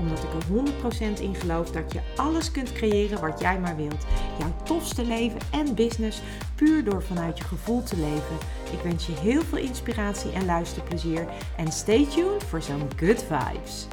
Omdat 0.00 0.18
ik 0.18 0.32
er 0.32 1.16
100% 1.16 1.20
in 1.20 1.34
geloof 1.34 1.70
dat 1.70 1.92
je 1.92 2.00
alles 2.16 2.50
kunt 2.50 2.72
creëren 2.72 3.20
wat 3.20 3.40
jij 3.40 3.58
maar 3.60 3.76
wilt. 3.76 4.06
Jouw 4.38 4.54
tofste 4.64 5.04
leven 5.04 5.40
en 5.50 5.74
business 5.74 6.20
puur 6.54 6.84
door 6.84 7.02
vanuit 7.02 7.38
je 7.38 7.44
gevoel 7.44 7.82
te 7.82 7.96
leven. 7.96 8.36
Ik 8.72 8.80
wens 8.82 9.06
je 9.06 9.12
heel 9.12 9.42
veel 9.42 9.58
inspiratie 9.58 10.32
en 10.32 10.44
luisterplezier. 10.44 11.26
En 11.56 11.72
stay 11.72 12.06
tuned 12.06 12.44
voor 12.44 12.62
zo'n 12.62 12.88
good 12.96 13.24
vibes. 13.28 13.86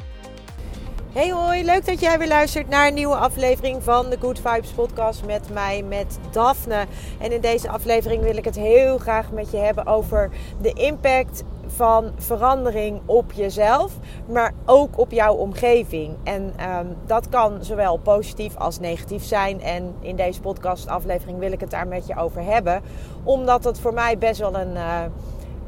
Hey 1.14 1.32
hoi, 1.32 1.64
leuk 1.64 1.86
dat 1.86 2.00
jij 2.00 2.20
weer 2.20 2.28
luistert 2.28 2.70
naar 2.70 2.88
een 2.88 2.94
nieuwe 2.94 3.16
aflevering 3.16 3.84
van 3.84 4.10
de 4.10 4.18
Good 4.20 4.40
Vibes 4.40 4.72
podcast 4.72 5.26
met 5.26 5.50
mij, 5.54 5.84
met 5.84 6.20
Daphne. 6.32 6.86
En 7.20 7.32
in 7.32 7.42
deze 7.42 7.70
aflevering 7.70 8.24
wil 8.24 8.38
ik 8.38 8.46
het 8.46 8.56
heel 8.56 8.98
graag 8.98 9.32
met 9.32 9.52
je 9.52 9.58
hebben 9.58 9.86
over 9.86 10.30
de 10.62 10.74
impact 10.74 11.44
van 11.68 12.12
verandering 12.18 13.02
op 13.06 13.32
jezelf, 13.32 13.92
maar 14.28 14.54
ook 14.66 15.00
op 15.00 15.12
jouw 15.12 15.34
omgeving. 15.34 16.16
En 16.24 16.44
um, 16.44 16.96
dat 17.06 17.30
kan 17.30 17.58
zowel 17.62 17.98
positief 17.98 18.56
als 18.56 18.80
negatief 18.80 19.24
zijn. 19.24 19.62
En 19.62 19.96
in 20.00 20.16
deze 20.16 20.42
podcastaflevering 20.42 21.40
wil 21.40 21.52
ik 21.52 21.60
het 21.60 21.72
daar 21.72 21.88
met 21.88 22.08
je 22.08 22.18
over 22.18 22.44
hebben, 22.44 22.82
omdat 23.24 23.64
het 23.64 23.80
voor 23.80 23.94
mij 23.94 24.18
best 24.18 24.40
wel 24.40 24.56
een, 24.56 24.74
uh, 24.74 25.02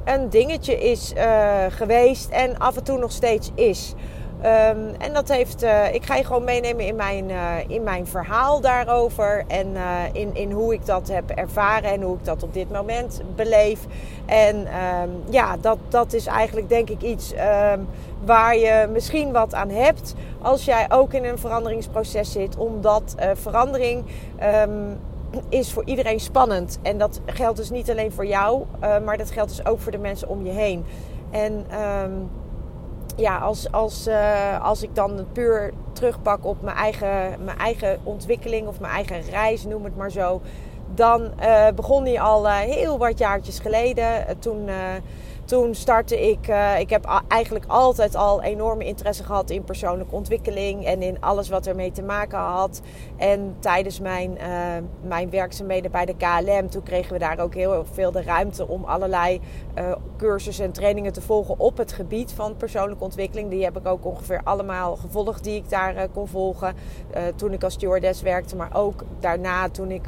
een 0.03 0.30
dingetje 0.30 0.78
is 0.80 1.14
uh, 1.14 1.66
geweest 1.69 2.30
en 2.30 2.58
af 2.58 2.78
en 2.78 2.84
toe 2.84 2.97
nog 2.97 3.11
steeds 3.11 3.52
is. 3.56 3.94
Um, 4.39 4.95
en 4.97 5.13
dat 5.13 5.27
heeft, 5.27 5.63
uh, 5.63 5.93
ik 5.93 6.05
ga 6.05 6.15
je 6.15 6.23
gewoon 6.23 6.43
meenemen 6.43 6.85
in 6.85 6.95
mijn, 6.95 7.29
uh, 7.29 7.53
in 7.67 7.83
mijn 7.83 8.07
verhaal 8.07 8.61
daarover. 8.61 9.43
En 9.47 9.67
uh, 9.67 10.03
in, 10.11 10.35
in 10.35 10.51
hoe 10.51 10.73
ik 10.73 10.85
dat 10.85 11.07
heb 11.07 11.29
ervaren 11.29 11.91
en 11.91 12.01
hoe 12.01 12.17
ik 12.17 12.25
dat 12.25 12.43
op 12.43 12.53
dit 12.53 12.71
moment 12.71 13.21
beleef. 13.35 13.79
En 14.25 14.55
um, 14.55 15.23
ja, 15.29 15.57
dat, 15.57 15.77
dat 15.89 16.13
is 16.13 16.25
eigenlijk 16.25 16.69
denk 16.69 16.89
ik 16.89 17.01
iets 17.01 17.33
um, 17.33 17.87
waar 18.25 18.57
je 18.57 18.87
misschien 18.91 19.31
wat 19.31 19.53
aan 19.53 19.69
hebt. 19.69 20.15
Als 20.41 20.65
jij 20.65 20.85
ook 20.89 21.13
in 21.13 21.25
een 21.25 21.39
veranderingsproces 21.39 22.31
zit. 22.31 22.57
Omdat 22.57 23.15
verandering 23.33 24.05
is 25.49 25.73
voor 25.73 25.83
iedereen 25.85 26.19
spannend. 26.19 26.79
En 26.81 26.97
dat 26.97 27.19
geldt 27.25 27.57
dus 27.57 27.69
niet 27.69 27.89
alleen 27.89 28.11
voor 28.11 28.25
jou. 28.25 28.63
maar 28.79 29.17
dat 29.17 29.31
geldt 29.31 29.49
dus 29.49 29.65
ook 29.65 29.79
voor 29.79 29.91
de 29.91 29.97
mensen 29.97 30.29
om 30.29 30.45
je 30.45 30.51
heen. 30.51 30.85
En 31.31 31.65
ja, 33.20 33.38
als, 33.38 33.72
als, 33.72 34.08
uh, 34.08 34.64
als 34.66 34.84
ik 34.84 34.95
dan 34.95 35.25
puur 35.31 35.72
terugpak 35.94 36.45
op 36.45 36.62
mijn 36.62 36.78
eigen, 36.78 37.44
mijn 37.44 37.58
eigen 37.58 38.00
ontwikkeling 38.03 38.67
of 38.67 38.80
mijn 38.80 38.94
eigen 38.94 39.22
reis, 39.22 39.66
noem 39.66 39.84
het 39.84 39.98
maar 39.98 40.12
zo. 40.12 40.42
Dan 40.95 41.31
uh, 41.42 41.67
begon 41.75 42.03
die 42.03 42.22
al 42.22 42.45
uh, 42.45 42.58
heel 42.58 42.97
wat 42.97 43.17
jaartjes 43.17 43.59
geleden. 43.59 44.40
toen 44.40 44.70
toen 45.50 45.75
startte 45.75 46.30
ik. 46.30 46.47
Uh, 46.47 46.80
ik 46.80 46.89
heb 46.89 47.23
eigenlijk 47.28 47.66
altijd 47.67 48.16
al 48.16 48.42
enorme 48.42 48.86
interesse 48.86 49.23
gehad 49.23 49.50
in 49.50 49.64
persoonlijke 49.64 50.16
ontwikkeling 50.16 50.86
en 50.86 51.02
in 51.02 51.22
alles 51.22 51.50
wat 51.50 51.67
ermee 51.67 51.91
te 51.91 52.03
maken 52.03 52.38
had. 52.38 52.81
En 53.17 53.56
tijdens 53.59 54.00
mijn, 54.00 54.31
uh, 54.31 54.47
mijn 55.02 55.30
werkzaamheden 55.30 55.91
bij 55.91 56.06
de 56.06 56.16
KLM, 56.16 56.69
toen 56.69 56.83
kregen 56.83 57.14
we 57.14 57.19
daar 57.19 57.39
ook 57.39 57.53
heel 57.53 57.86
veel 57.91 58.11
de 58.11 58.22
ruimte 58.22 58.67
om 58.67 58.83
allerlei 58.83 59.41
uh, 59.78 59.91
cursussen 60.17 60.66
en 60.66 60.72
trainingen 60.72 61.14
te 61.14 61.22
volgen 61.22 61.59
op 61.59 61.78
het 61.78 61.91
gebied 61.91 62.31
van 62.31 62.56
persoonlijke 62.56 63.03
ontwikkeling. 63.03 63.50
Die 63.50 63.63
heb 63.63 63.78
ik 63.78 63.88
ook 63.88 64.06
ongeveer 64.06 64.41
allemaal 64.44 64.96
gevolgd 64.96 65.44
die 65.44 65.56
ik 65.56 65.69
daar 65.69 66.07
kon 66.13 66.28
volgen. 66.28 66.75
toen 67.35 67.53
ik 67.53 67.63
als 67.63 67.73
stewardess 67.73 68.22
werkte, 68.22 68.56
maar 68.56 68.75
ook 68.75 69.03
daarna 69.19 69.69
toen 69.69 69.91
ik 69.91 70.07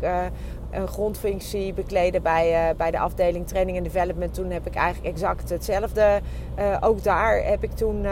een 0.71 0.87
grondfunctie 0.87 1.73
bekleden 1.73 2.21
bij, 2.21 2.69
uh, 2.69 2.75
bij 2.77 2.91
de 2.91 2.99
afdeling 2.99 3.47
training 3.47 3.77
en 3.77 3.83
development. 3.83 4.33
Toen 4.33 4.51
heb 4.51 4.67
ik 4.67 4.75
eigenlijk 4.75 5.13
exact 5.15 5.49
hetzelfde. 5.49 6.21
Uh, 6.59 6.77
ook 6.79 7.03
daar 7.03 7.43
heb 7.43 7.63
ik 7.63 7.71
toen 7.71 8.03
uh, 8.03 8.11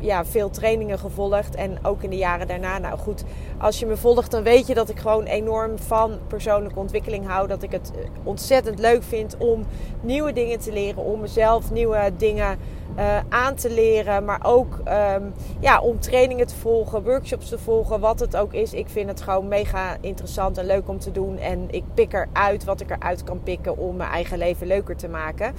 ja, 0.00 0.24
veel 0.24 0.50
trainingen 0.50 0.98
gevolgd. 0.98 1.54
En 1.54 1.78
ook 1.82 2.02
in 2.02 2.10
de 2.10 2.16
jaren 2.16 2.46
daarna. 2.46 2.78
Nou 2.78 2.98
goed, 2.98 3.24
als 3.58 3.78
je 3.78 3.86
me 3.86 3.96
volgt, 3.96 4.30
dan 4.30 4.42
weet 4.42 4.66
je 4.66 4.74
dat 4.74 4.88
ik 4.88 4.98
gewoon 4.98 5.24
enorm 5.24 5.78
van 5.78 6.18
persoonlijke 6.26 6.78
ontwikkeling 6.78 7.26
hou. 7.26 7.48
Dat 7.48 7.62
ik 7.62 7.72
het 7.72 7.90
ontzettend 8.22 8.78
leuk 8.78 9.02
vind 9.02 9.36
om 9.36 9.64
nieuwe 10.00 10.32
dingen 10.32 10.58
te 10.58 10.72
leren. 10.72 11.02
Om 11.02 11.20
mezelf 11.20 11.70
nieuwe 11.70 12.12
dingen 12.16 12.58
uh, 12.98 13.18
aan 13.28 13.54
te 13.54 13.70
leren. 13.70 14.24
Maar 14.24 14.40
ook 14.42 14.78
um, 14.78 15.32
ja, 15.60 15.80
om 15.80 16.00
trainingen 16.00 16.46
te 16.46 16.54
volgen, 16.54 17.02
workshops 17.02 17.48
te 17.48 17.58
volgen, 17.58 18.00
wat 18.00 18.20
het 18.20 18.36
ook 18.36 18.52
is. 18.52 18.72
Ik 18.72 18.88
vind 18.88 19.08
het 19.08 19.20
gewoon 19.20 19.48
mega 19.48 19.96
interessant 20.00 20.58
en 20.58 20.66
leuk 20.66 20.88
om 20.88 20.98
te 20.98 21.10
doen. 21.10 21.38
En 21.38 21.66
ik 21.70 21.84
pik 21.94 22.12
eruit 22.12 22.64
wat 22.64 22.80
ik 22.80 22.90
eruit 22.90 23.24
kan 23.24 23.42
pikken 23.42 23.78
om 23.78 23.96
mijn 23.96 24.10
eigen 24.10 24.38
leven 24.38 24.66
leuker 24.66 24.96
te 24.96 25.08
maken. 25.08 25.54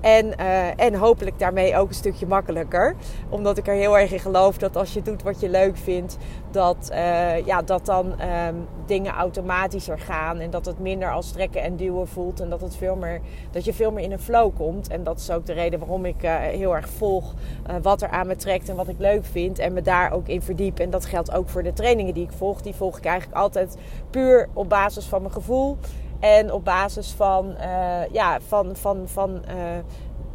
En, 0.00 0.26
uh, 0.40 0.80
en 0.80 0.94
hopelijk 0.94 1.38
daarmee 1.38 1.76
ook 1.76 1.88
een 1.88 1.94
stukje 1.94 2.26
makkelijker. 2.26 2.94
Omdat 3.28 3.58
ik 3.58 3.68
er 3.68 3.74
heel 3.74 3.98
erg 3.98 4.12
in 4.12 4.20
geloof 4.20 4.58
dat 4.58 4.76
als 4.76 4.92
je 4.92 5.02
doet 5.02 5.22
wat 5.22 5.40
je 5.40 5.48
leuk 5.48 5.76
vindt, 5.76 6.16
dat, 6.50 6.88
uh, 6.92 7.46
ja, 7.46 7.62
dat 7.62 7.86
dan 7.86 8.06
um, 8.06 8.66
dingen 8.86 9.12
automatischer 9.12 9.98
gaan. 9.98 10.38
En 10.38 10.50
dat 10.50 10.66
het 10.66 10.78
minder 10.78 11.12
als 11.12 11.32
trekken 11.32 11.62
en 11.62 11.76
duwen 11.76 12.08
voelt. 12.08 12.40
En 12.40 12.50
dat, 12.50 12.60
het 12.60 12.76
veel 12.76 12.96
meer, 12.96 13.20
dat 13.50 13.64
je 13.64 13.72
veel 13.72 13.92
meer 13.92 14.04
in 14.04 14.12
een 14.12 14.20
flow 14.20 14.56
komt. 14.56 14.88
En 14.88 15.04
dat 15.04 15.18
is 15.18 15.30
ook 15.30 15.46
de 15.46 15.52
reden 15.52 15.78
waarom 15.78 16.04
ik 16.04 16.22
uh, 16.22 16.36
heel 16.36 16.76
erg 16.76 16.88
volg 16.88 17.34
wat 17.82 18.02
er 18.02 18.08
aan 18.08 18.26
me 18.26 18.36
trekt 18.36 18.68
en 18.68 18.76
wat 18.76 18.88
ik 18.88 18.98
leuk 18.98 19.24
vind. 19.24 19.58
En 19.58 19.72
me 19.72 19.82
daar 19.82 20.12
ook 20.12 20.28
in 20.28 20.42
verdiep. 20.42 20.78
En 20.78 20.90
dat 20.90 21.06
geldt 21.06 21.34
ook 21.34 21.48
voor 21.48 21.62
de 21.62 21.72
trainingen 21.72 22.14
die 22.14 22.24
ik 22.24 22.32
volg. 22.32 22.62
Die 22.62 22.74
volg 22.74 22.98
ik 22.98 23.04
eigenlijk 23.04 23.38
altijd 23.38 23.76
puur 24.10 24.48
op 24.52 24.68
basis 24.68 25.06
van 25.06 25.20
mijn 25.20 25.32
gevoel. 25.32 25.76
En 26.20 26.52
op 26.52 26.64
basis 26.64 27.12
van, 27.12 27.54
uh, 27.60 28.06
ja, 28.12 28.40
van, 28.40 28.76
van, 28.76 29.02
van 29.08 29.30
uh, 29.30 29.62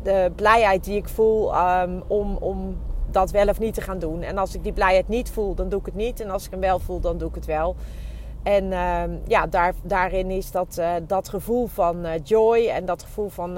de 0.04 0.32
blijheid 0.36 0.84
die 0.84 0.96
ik 0.96 1.10
voel 1.10 1.56
um, 1.56 2.04
om, 2.08 2.38
om 2.40 2.78
dat 3.12 3.32
wel 3.32 3.48
of 3.48 3.60
niet 3.60 3.74
te 3.74 3.82
gaan 3.82 4.00
doen. 4.00 4.22
En 4.22 4.38
als 4.38 4.56
ik 4.56 4.64
die 4.64 4.74
blijheid 4.74 5.08
niet 5.08 5.30
voel, 5.30 5.56
dan 5.56 5.70
doe 5.70 5.80
ik 5.80 5.86
het 5.86 5.96
niet. 5.96 6.20
En 6.20 6.30
als 6.30 6.46
ik 6.46 6.52
hem 6.52 6.60
wel 6.60 6.80
voel, 6.80 7.00
dan 7.00 7.18
doe 7.18 7.30
ik 7.30 7.36
het 7.36 7.46
wel. 7.46 7.76
En 8.46 8.64
uh, 8.64 9.04
ja, 9.28 9.48
daar, 9.48 9.74
daarin 9.82 10.32
is 10.32 10.52
dat, 10.52 10.78
uh, 10.80 10.94
dat 11.08 11.30
gevoel 11.30 11.68
van 11.68 12.06
uh, 12.06 12.12
joy 12.24 12.68
en 12.68 12.86
dat 12.86 13.04
gevoel 13.04 13.30
van 13.30 13.58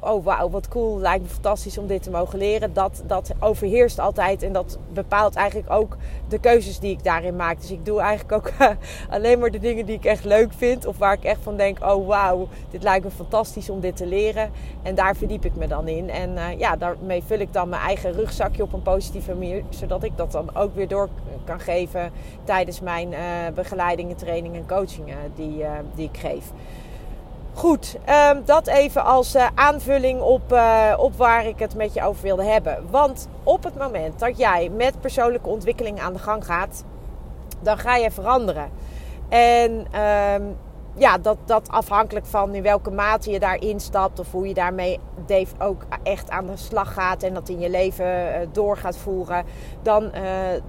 oh 0.00 0.24
wauw, 0.24 0.50
wat 0.50 0.68
cool, 0.68 0.98
lijkt 0.98 1.22
me 1.22 1.28
fantastisch 1.28 1.78
om 1.78 1.86
dit 1.86 2.02
te 2.02 2.10
mogen 2.10 2.38
leren. 2.38 2.72
Dat, 2.72 3.02
dat 3.06 3.32
overheerst 3.40 3.98
altijd 3.98 4.42
en 4.42 4.52
dat 4.52 4.78
bepaalt 4.92 5.34
eigenlijk 5.34 5.70
ook 5.70 5.96
de 6.28 6.38
keuzes 6.38 6.78
die 6.78 6.90
ik 6.90 7.04
daarin 7.04 7.36
maak. 7.36 7.60
Dus 7.60 7.70
ik 7.70 7.84
doe 7.84 8.00
eigenlijk 8.00 8.32
ook 8.32 8.52
alleen 9.16 9.38
maar 9.38 9.50
de 9.50 9.58
dingen 9.58 9.86
die 9.86 9.96
ik 9.96 10.04
echt 10.04 10.24
leuk 10.24 10.52
vind 10.52 10.86
of 10.86 10.98
waar 10.98 11.12
ik 11.12 11.24
echt 11.24 11.40
van 11.42 11.56
denk, 11.56 11.78
oh 11.84 12.06
wauw, 12.06 12.48
dit 12.70 12.82
lijkt 12.82 13.04
me 13.04 13.10
fantastisch 13.10 13.70
om 13.70 13.80
dit 13.80 13.96
te 13.96 14.06
leren. 14.06 14.50
En 14.82 14.94
daar 14.94 15.16
verdiep 15.16 15.44
ik 15.44 15.56
me 15.56 15.66
dan 15.66 15.88
in. 15.88 16.10
En 16.10 16.58
ja, 16.58 16.76
daarmee 16.76 17.22
vul 17.22 17.38
ik 17.38 17.52
dan 17.52 17.68
mijn 17.68 17.82
eigen 17.82 18.12
rugzakje 18.12 18.62
op 18.62 18.72
een 18.72 18.82
positieve 18.82 19.34
manier, 19.34 19.62
zodat 19.68 20.02
ik 20.02 20.16
dat 20.16 20.32
dan 20.32 20.54
ook 20.54 20.74
weer 20.74 20.88
door 20.88 21.08
kan 21.44 21.60
geven 21.60 22.12
tijdens 22.44 22.80
mijn 22.80 23.14
begeleiding 23.54 24.12
trainingen 24.14 24.60
en 24.60 24.68
coachingen 24.68 25.32
die, 25.34 25.58
uh, 25.58 25.70
die 25.94 26.08
ik 26.12 26.18
geef. 26.18 26.44
Goed, 27.54 27.96
um, 28.30 28.42
dat 28.44 28.66
even 28.66 29.04
als 29.04 29.34
uh, 29.34 29.46
aanvulling 29.54 30.20
op, 30.20 30.52
uh, 30.52 30.94
op 30.96 31.16
waar 31.16 31.46
ik 31.46 31.58
het 31.58 31.74
met 31.74 31.94
je 31.94 32.02
over 32.02 32.22
wilde 32.22 32.44
hebben. 32.44 32.86
Want 32.90 33.28
op 33.42 33.64
het 33.64 33.78
moment 33.78 34.18
dat 34.18 34.38
jij 34.38 34.70
met 34.76 35.00
persoonlijke 35.00 35.48
ontwikkeling 35.48 36.00
aan 36.00 36.12
de 36.12 36.18
gang 36.18 36.44
gaat, 36.44 36.84
dan 37.60 37.78
ga 37.78 37.96
je 37.96 38.10
veranderen. 38.10 38.70
En 39.28 39.86
um, 40.00 40.56
ja, 40.96 41.18
dat, 41.18 41.36
dat 41.44 41.68
afhankelijk 41.68 42.26
van 42.26 42.54
in 42.54 42.62
welke 42.62 42.90
mate 42.90 43.30
je 43.30 43.38
daarin 43.38 43.80
stapt 43.80 44.18
of 44.18 44.32
hoe 44.32 44.48
je 44.48 44.54
daarmee 44.54 45.00
Dave 45.26 45.54
ook 45.58 45.86
echt 46.02 46.30
aan 46.30 46.46
de 46.46 46.56
slag 46.56 46.92
gaat 46.94 47.22
en 47.22 47.34
dat 47.34 47.48
in 47.48 47.60
je 47.60 47.70
leven 47.70 48.06
uh, 48.06 48.48
door 48.52 48.76
gaat 48.76 48.96
voeren, 48.96 49.44
dan, 49.82 50.04
uh, 50.04 50.10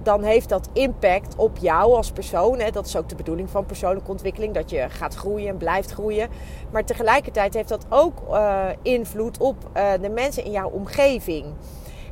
dan 0.02 0.22
heeft 0.22 0.48
dat 0.48 0.68
impact 0.72 1.36
op 1.36 1.56
jou 1.56 1.94
als 1.94 2.10
persoon. 2.10 2.58
Hè. 2.58 2.70
Dat 2.70 2.86
is 2.86 2.96
ook 2.96 3.08
de 3.08 3.14
bedoeling 3.14 3.50
van 3.50 3.66
persoonlijke 3.66 4.10
ontwikkeling, 4.10 4.54
dat 4.54 4.70
je 4.70 4.86
gaat 4.88 5.14
groeien 5.14 5.48
en 5.48 5.56
blijft 5.56 5.90
groeien. 5.92 6.28
Maar 6.70 6.84
tegelijkertijd 6.84 7.54
heeft 7.54 7.68
dat 7.68 7.86
ook 7.88 8.22
uh, 8.30 8.64
invloed 8.82 9.38
op 9.38 9.56
de 10.00 10.10
mensen 10.10 10.44
in 10.44 10.50
jouw 10.50 10.68
omgeving. 10.68 11.44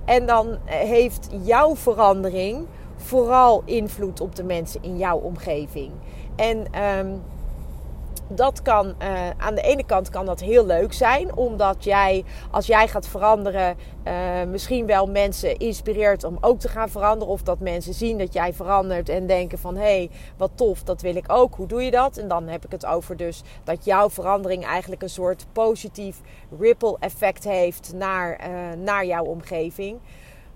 En 0.05 0.27
dan 0.27 0.59
heeft 0.65 1.29
jouw 1.43 1.77
verandering 1.77 2.67
vooral 2.97 3.63
invloed 3.65 4.21
op 4.21 4.37
de 4.37 4.45
mensen 4.45 4.83
in 4.83 4.97
jouw 4.97 5.19
omgeving. 5.19 5.93
En 6.37 6.67
um, 6.99 7.23
dat 8.29 8.63
kan 8.63 8.87
uh, 8.87 9.31
aan 9.37 9.55
de 9.55 9.61
ene 9.61 9.85
kant 9.85 10.11
kan 10.11 10.27
dat 10.27 10.41
heel 10.41 10.67
leuk 10.67 10.93
zijn, 10.93 11.37
omdat 11.37 11.85
jij 11.85 12.25
als 12.51 12.67
jij 12.67 12.89
gaat 12.89 13.07
veranderen, 13.07 13.77
uh, 14.05 14.43
misschien 14.49 14.87
wel 14.87 15.07
mensen 15.07 15.57
inspireert 15.57 16.25
om 16.25 16.39
ook 16.41 16.61
te 16.61 16.69
gaan 16.69 16.89
veranderen, 16.89 17.33
of 17.33 17.43
dat 17.43 17.59
mensen 17.59 17.95
zien 17.95 18.19
dat 18.19 18.33
jij 18.33 18.53
verandert 18.53 19.09
en 19.09 19.27
denken 19.27 19.59
van 19.59 19.77
hé, 19.77 19.83
hey, 19.83 20.11
wat 20.37 20.51
tof, 20.55 20.83
dat 20.83 21.03
wil 21.03 21.17
ik 21.17 21.33
ook. 21.33 21.55
Hoe 21.55 21.67
doe 21.67 21.83
je 21.83 21.91
dat? 21.91 22.17
En 22.17 22.29
dan 22.29 22.49
heb 22.49 22.65
ik 22.65 22.71
het 22.71 22.87
over 22.87 23.17
dus 23.17 23.43
dat 23.65 23.85
jouw 23.85 24.11
verandering 24.11 24.65
eigenlijk 24.65 25.03
een 25.03 25.09
soort 25.09 25.47
positief 25.53 26.21
ripple 26.59 26.97
effect 27.01 27.45
heeft 27.45 27.93
naar, 27.95 28.41
uh, 28.41 28.83
naar 28.85 29.07
jouw 29.07 29.25
omgeving. 29.25 29.99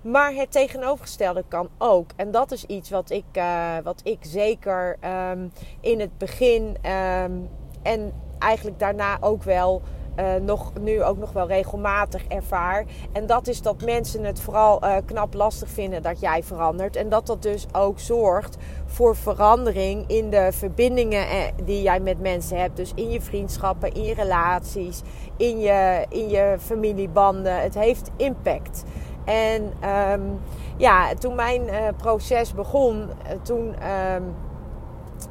Maar 0.02 0.32
het 0.32 0.52
tegenovergestelde 0.52 1.44
kan 1.48 1.68
ook. 1.78 2.10
En 2.16 2.30
dat 2.30 2.52
is 2.52 2.64
iets 2.64 2.90
wat 2.90 3.10
ik, 3.10 3.24
uh, 3.32 3.76
wat 3.84 4.00
ik 4.04 4.18
zeker 4.20 4.96
um, 5.30 5.52
in 5.80 6.00
het 6.00 6.18
begin 6.18 6.76
um, 7.22 7.48
en 7.82 8.12
eigenlijk 8.38 8.78
daarna 8.78 9.16
ook 9.20 9.42
wel. 9.42 9.82
Uh, 10.18 10.34
nog, 10.34 10.72
nu 10.80 11.02
ook 11.02 11.18
nog 11.18 11.32
wel 11.32 11.46
regelmatig 11.46 12.24
ervaar. 12.26 12.84
En 13.12 13.26
dat 13.26 13.46
is 13.46 13.62
dat 13.62 13.84
mensen 13.84 14.24
het 14.24 14.40
vooral 14.40 14.84
uh, 14.84 14.96
knap 15.04 15.34
lastig 15.34 15.68
vinden 15.68 16.02
dat 16.02 16.20
jij 16.20 16.42
verandert. 16.42 16.96
En 16.96 17.08
dat 17.08 17.26
dat 17.26 17.42
dus 17.42 17.66
ook 17.72 18.00
zorgt 18.00 18.56
voor 18.86 19.16
verandering 19.16 20.04
in 20.06 20.30
de 20.30 20.48
verbindingen 20.52 21.26
die 21.64 21.82
jij 21.82 22.00
met 22.00 22.20
mensen 22.20 22.58
hebt. 22.58 22.76
Dus 22.76 22.92
in 22.94 23.10
je 23.10 23.20
vriendschappen, 23.20 23.92
in 23.92 24.02
je 24.02 24.14
relaties, 24.14 25.02
in 25.36 25.58
je, 25.58 26.06
in 26.08 26.28
je 26.28 26.56
familiebanden. 26.58 27.60
Het 27.60 27.74
heeft 27.74 28.10
impact. 28.16 28.84
En 29.28 29.72
um, 30.12 30.40
ja, 30.76 31.14
toen 31.14 31.34
mijn 31.34 31.62
uh, 31.66 31.88
proces 31.96 32.54
begon, 32.54 32.96
uh, 33.00 33.30
toen. 33.42 33.74
Um, 34.14 34.34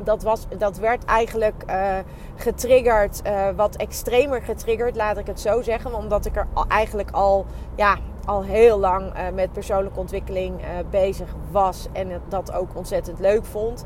dat, 0.03 0.23
was, 0.23 0.47
dat 0.57 0.77
werd 0.77 1.05
eigenlijk 1.05 1.63
uh, 1.69 1.97
getriggerd, 2.35 3.21
wat 3.55 3.75
extremer 3.75 4.41
getriggerd, 4.41 4.95
laat 4.95 5.17
ik 5.17 5.27
het 5.27 5.39
zo 5.39 5.61
zeggen. 5.61 5.93
Omdat 5.93 6.25
ik 6.25 6.35
er 6.35 6.47
eigenlijk 6.67 7.11
al, 7.11 7.45
ja, 7.75 7.97
al 8.25 8.43
heel 8.43 8.79
lang 8.79 9.13
met 9.33 9.51
persoonlijke 9.51 9.99
ontwikkeling 9.99 10.61
bezig 10.89 11.35
was 11.51 11.87
en 11.93 12.21
dat 12.27 12.53
ook 12.53 12.69
ontzettend 12.73 13.19
leuk 13.19 13.45
vond. 13.45 13.85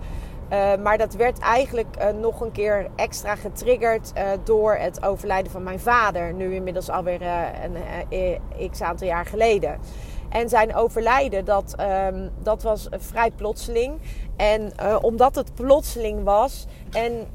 Uh, 0.51 0.75
maar 0.83 0.97
dat 0.97 1.13
werd 1.13 1.39
eigenlijk 1.39 1.95
uh, 1.99 2.09
nog 2.19 2.41
een 2.41 2.51
keer 2.51 2.87
extra 2.95 3.35
getriggerd 3.35 4.11
uh, 4.17 4.23
door 4.43 4.73
het 4.73 5.05
overlijden 5.05 5.51
van 5.51 5.63
mijn 5.63 5.79
vader. 5.79 6.33
Nu 6.33 6.55
inmiddels 6.55 6.89
alweer 6.89 7.21
een 8.09 8.69
x 8.71 8.81
aantal 8.81 9.07
jaar 9.07 9.25
geleden. 9.25 9.79
En 10.29 10.49
zijn 10.49 10.75
overlijden, 10.75 11.45
dat, 11.45 11.75
um, 12.09 12.29
dat 12.39 12.63
was 12.63 12.87
vrij 12.91 13.31
plotseling. 13.31 13.99
En 14.35 14.71
omdat 15.01 15.35
het 15.35 15.53
plotseling 15.55 16.23
was, 16.23 16.67
en 16.91 17.27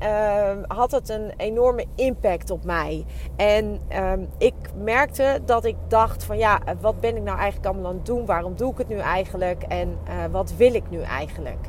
had 0.66 0.90
het 0.90 1.08
een 1.08 1.32
enorme 1.36 1.84
impact 1.94 2.50
op 2.50 2.64
mij. 2.64 3.04
En 3.36 3.80
um, 3.96 4.28
ik 4.38 4.54
merkte 4.74 5.40
dat 5.44 5.64
ik 5.64 5.76
dacht 5.88 6.24
van 6.24 6.38
ja, 6.38 6.60
wat 6.80 7.00
ben 7.00 7.16
ik 7.16 7.22
nou 7.22 7.38
eigenlijk 7.38 7.72
allemaal 7.72 7.90
aan 7.90 7.96
het 7.96 8.06
doen? 8.06 8.26
Waarom 8.26 8.56
doe 8.56 8.72
ik 8.72 8.78
het 8.78 8.88
nu 8.88 8.98
eigenlijk? 8.98 9.62
En 9.62 9.98
wat 10.30 10.52
wil 10.56 10.74
ik 10.74 10.90
nu 10.90 11.00
eigenlijk? 11.00 11.66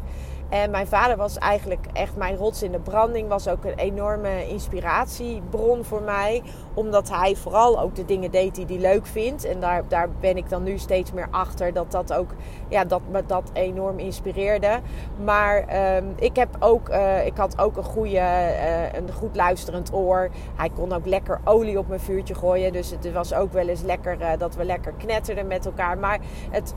En 0.50 0.72
mijn 0.72 0.88
vader 0.88 1.18
was 1.18 1.38
eigenlijk 1.38 1.86
echt 1.94 2.16
mijn 2.16 2.36
rots 2.36 2.64
in 2.64 2.72
de 2.72 2.80
branding. 2.80 3.28
Was 3.28 3.48
ook 3.48 3.66
een 3.66 3.78
enorme 3.78 4.48
inspiratiebron 4.48 5.84
voor 5.84 6.02
mij. 6.02 6.44
Omdat 6.74 7.10
hij 7.10 7.36
vooral 7.36 7.80
ook 7.80 7.96
de 7.96 8.06
dingen 8.06 8.32
deed 8.32 8.56
die 8.56 8.66
hij 8.66 8.78
leuk 8.78 9.06
vindt. 9.06 9.46
En 9.46 9.60
daar, 9.60 9.84
daar 9.88 10.10
ben 10.20 10.38
ik 10.38 10.50
dan 10.50 10.64
nu 10.64 10.78
steeds 10.78 11.12
meer 11.12 11.28
achter. 11.32 11.74
Dat 11.74 11.92
dat 11.92 12.14
ook, 12.14 12.30
ja, 12.68 12.86
dat 12.86 13.02
me 13.12 13.24
dat 13.26 13.50
enorm 13.54 14.00
inspireerde. 14.00 14.80
Maar 15.24 15.66
um, 15.98 16.14
ik 16.16 16.36
heb 16.36 16.56
ook, 16.60 16.90
uh, 16.90 17.26
ik 17.26 17.38
had 17.38 17.60
ook 17.60 17.78
een 17.78 17.84
goede, 17.84 18.16
uh, 18.16 18.94
een 18.94 19.14
goed 19.14 19.36
luisterend 19.36 19.94
oor. 19.94 20.30
Hij 20.56 20.70
kon 20.70 20.94
ook 20.94 21.06
lekker 21.06 21.40
olie 21.44 21.80
op 21.80 21.88
mijn 21.88 22.00
vuurtje 22.00 22.36
gooien. 22.36 22.74
Dus 22.74 22.90
het 22.90 23.12
was 23.12 23.34
ook 23.34 23.54
wel 23.54 23.68
eens 23.68 23.82
lekker 23.82 24.22
uh, 24.22 24.30
dat 24.38 24.56
we 24.56 24.66
lekker 24.66 24.94
knetterden 24.98 25.48
met 25.48 25.66
elkaar. 25.66 25.98
Maar 25.98 26.20
het, 26.50 26.74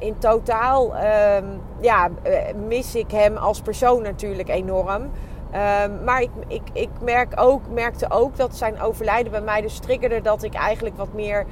in 0.00 0.18
totaal, 0.18 0.96
um, 0.96 1.60
ja, 1.80 2.08
mis 2.66 2.94
ik 2.94 3.10
hem 3.10 3.36
als 3.36 3.60
persoon 3.60 4.02
natuurlijk 4.02 4.48
enorm. 4.48 5.02
Um, 5.82 6.04
maar 6.04 6.20
ik, 6.20 6.30
ik, 6.48 6.62
ik 6.72 6.88
merk 7.00 7.32
ook, 7.40 7.62
merkte 7.70 8.10
ook 8.10 8.36
dat 8.36 8.56
zijn 8.56 8.80
overlijden 8.80 9.32
bij 9.32 9.40
mij 9.40 9.60
dus 9.60 9.78
triggerde 9.78 10.20
dat 10.20 10.42
ik 10.42 10.54
eigenlijk 10.54 10.96
wat 10.96 11.12
meer 11.12 11.46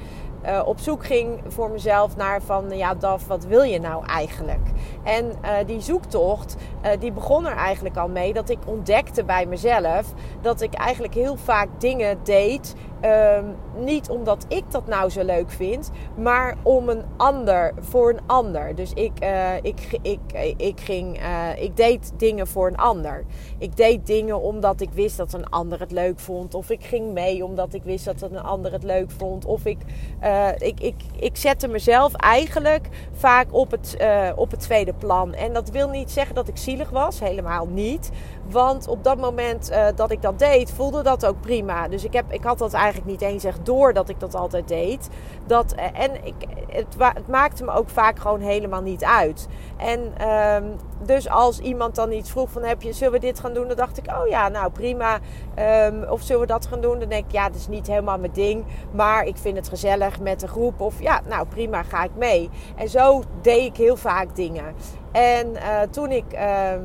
uh, 0.45 0.61
op 0.65 0.79
zoek 0.79 1.05
ging 1.05 1.39
voor 1.47 1.71
mezelf 1.71 2.15
naar 2.15 2.41
van 2.41 2.77
ja 2.77 2.95
Daf, 2.95 3.27
wat 3.27 3.45
wil 3.45 3.61
je 3.61 3.79
nou 3.79 4.05
eigenlijk? 4.05 4.67
En 5.03 5.25
uh, 5.25 5.51
die 5.65 5.81
zoektocht 5.81 6.55
die 6.99 7.11
begon 7.11 7.47
er 7.47 7.55
eigenlijk 7.55 7.97
al 7.97 8.09
mee 8.09 8.33
dat 8.33 8.49
ik 8.49 8.57
ontdekte 8.65 9.23
bij 9.23 9.45
mezelf 9.45 10.13
dat 10.41 10.61
ik 10.61 10.73
eigenlijk 10.73 11.13
heel 11.13 11.35
vaak 11.35 11.67
dingen 11.77 12.17
deed 12.23 12.75
Um, 13.05 13.55
niet 13.75 14.09
omdat 14.09 14.45
ik 14.47 14.63
dat 14.71 14.87
nou 14.87 15.09
zo 15.09 15.23
leuk 15.23 15.51
vind, 15.51 15.91
maar 16.15 16.55
om 16.63 16.89
een 16.89 17.03
ander, 17.17 17.73
voor 17.79 18.09
een 18.09 18.19
ander. 18.25 18.75
Dus 18.75 18.93
ik, 18.93 19.11
uh, 19.23 19.55
ik, 19.61 19.99
ik, 20.01 20.19
ik, 20.57 20.79
ging, 20.79 21.21
uh, 21.21 21.61
ik 21.61 21.77
deed 21.77 22.11
dingen 22.17 22.47
voor 22.47 22.67
een 22.67 22.77
ander. 22.77 23.25
Ik 23.57 23.77
deed 23.77 24.07
dingen 24.07 24.41
omdat 24.41 24.81
ik 24.81 24.89
wist 24.91 25.17
dat 25.17 25.33
een 25.33 25.49
ander 25.49 25.79
het 25.79 25.91
leuk 25.91 26.19
vond. 26.19 26.53
Of 26.53 26.69
ik 26.69 26.83
ging 26.83 27.13
mee 27.13 27.45
omdat 27.45 27.73
ik 27.73 27.83
wist 27.83 28.05
dat 28.05 28.21
een 28.21 28.39
ander 28.39 28.71
het 28.71 28.83
leuk 28.83 29.11
vond. 29.11 29.45
Of 29.45 29.65
ik, 29.65 29.79
ik, 30.57 30.79
ik, 30.79 30.95
ik 31.19 31.37
zette 31.37 31.67
mezelf 31.67 32.13
eigenlijk 32.13 32.89
vaak 33.11 33.53
op 33.53 33.71
het, 33.71 33.97
op 34.35 34.51
het 34.51 34.59
tweede 34.59 34.93
plan. 34.93 35.33
En 35.33 35.53
dat 35.53 35.69
wil 35.69 35.89
niet 35.89 36.11
zeggen 36.11 36.35
dat 36.35 36.47
ik 36.47 36.57
zielig 36.57 36.89
was, 36.89 37.19
helemaal 37.19 37.67
niet. 37.67 38.09
Want 38.49 38.87
op 38.87 39.03
dat 39.03 39.17
moment 39.17 39.71
dat 39.95 40.11
ik 40.11 40.21
dat 40.21 40.39
deed, 40.39 40.71
voelde 40.71 41.03
dat 41.03 41.25
ook 41.25 41.41
prima. 41.41 41.87
Dus 41.87 42.03
ik, 42.03 42.13
heb, 42.13 42.33
ik 42.33 42.43
had 42.43 42.57
dat 42.57 42.73
eigenlijk 42.73 43.07
niet 43.07 43.21
eens 43.21 43.43
echt 43.43 43.65
door 43.65 43.93
dat 43.93 44.09
ik 44.09 44.19
dat 44.19 44.35
altijd 44.35 44.67
deed. 44.67 45.09
Dat, 45.45 45.73
eh, 45.73 45.85
en 45.93 46.25
ik, 46.25 46.35
het, 46.67 47.27
maakte 47.27 47.63
me 47.63 47.71
ook 47.71 47.89
vaak 47.89 48.19
gewoon 48.19 48.39
helemaal 48.39 48.81
niet 48.81 49.03
uit. 49.03 49.47
En 49.77 50.29
um, 50.29 50.75
dus 51.01 51.29
als 51.29 51.59
iemand 51.59 51.95
dan 51.95 52.11
iets 52.11 52.31
vroeg 52.31 52.49
van 52.49 52.63
heb 52.63 52.81
je, 52.81 52.93
zullen 52.93 53.13
we 53.13 53.19
dit 53.19 53.39
gaan 53.39 53.53
doen? 53.53 53.67
Dan 53.67 53.77
dacht 53.77 53.97
ik, 53.97 54.07
oh 54.07 54.27
ja, 54.27 54.49
nou 54.49 54.71
prima. 54.71 55.19
Um, 55.85 56.03
of 56.03 56.21
zullen 56.21 56.41
we 56.41 56.47
dat 56.47 56.65
gaan 56.65 56.81
doen? 56.81 56.99
Dan 56.99 57.09
denk 57.09 57.25
ik, 57.25 57.31
ja, 57.31 57.47
dat 57.47 57.55
is 57.55 57.67
niet 57.67 57.87
helemaal 57.87 58.17
mijn 58.17 58.31
ding. 58.31 58.65
Maar 58.91 59.25
ik 59.25 59.37
vind 59.37 59.57
het 59.57 59.69
gezellig 59.69 60.19
met 60.19 60.39
de 60.39 60.47
groep. 60.47 60.81
Of 60.81 61.01
ja, 61.01 61.21
nou 61.27 61.47
prima, 61.47 61.83
ga 61.83 62.03
ik 62.03 62.15
mee. 62.15 62.49
En 62.75 62.89
zo 62.89 63.23
deed 63.41 63.65
ik 63.65 63.77
heel 63.77 63.97
vaak 63.97 64.35
dingen. 64.35 64.75
En 65.11 65.51
uh, 65.51 65.81
toen 65.91 66.11
ik 66.11 66.33
uh, 66.33 66.39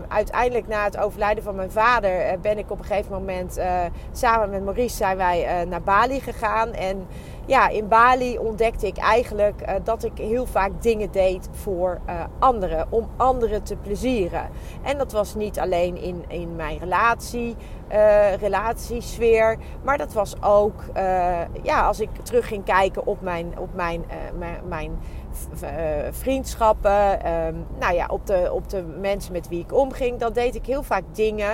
uiteindelijk 0.09 0.69
na 0.69 0.85
het 0.85 0.99
overlijden 0.99 1.45
van 1.45 1.55
mijn 1.55 1.71
vader, 1.71 2.27
uh, 2.27 2.33
ben 2.41 2.59
ik 2.59 2.71
op 2.71 2.79
een 2.79 2.85
gegeven 2.85 3.13
moment 3.13 3.61
samen 4.13 4.51
met 4.51 4.65
Maurice 4.65 4.97
zijn 4.97 5.17
wij 5.17 5.65
naar 5.69 5.83
Bali 5.83 6.21
gegaan. 6.21 6.73
En 6.73 7.07
ja, 7.47 7.69
in 7.69 7.89
Bali 7.89 8.39
ontdekte 8.39 8.87
ik 8.87 8.97
eigenlijk 8.97 9.61
uh, 9.61 9.75
dat 9.85 10.05
ik 10.05 10.13
heel 10.19 10.47
vaak 10.47 10.83
dingen 10.83 11.11
deed 11.11 11.49
voor 11.51 12.01
uh, 12.09 12.25
anderen. 12.39 12.87
Om 12.91 13.09
anderen 13.17 13.63
te 13.63 13.77
plezieren. 13.77 14.49
En 14.83 14.99
dat 14.99 15.13
was 15.13 15.35
niet 15.35 15.59
alleen 15.59 15.97
in, 15.97 16.25
in 16.29 16.57
mijn 16.57 16.79
relatie, 16.79 17.57
uh, 17.93 18.35
relatiesfeer. 18.35 19.59
Maar 19.83 19.99
dat 19.99 20.13
was 20.13 20.43
ook, 20.43 20.83
ja, 21.63 21.87
als 21.87 22.01
ik 22.01 22.09
terug 22.23 22.49
ging 22.49 22.65
kijken 22.65 23.07
op 23.07 23.21
mijn, 23.21 23.59
op 23.59 23.75
mijn, 23.75 24.05
mijn, 24.39 24.61
mijn 24.69 24.99
vriendschappen. 26.11 27.33
Um, 27.33 27.67
nou 27.79 27.95
ja, 27.95 28.07
op 28.11 28.27
de, 28.27 28.51
op 28.53 28.69
de 28.69 28.83
mensen 28.83 29.33
met 29.33 29.49
wie 29.49 29.61
ik 29.61 29.73
omging. 29.73 30.19
Dan 30.19 30.33
deed 30.33 30.55
ik 30.55 30.67
heel 30.67 30.83
vaak 30.83 31.05
dingen. 31.13 31.53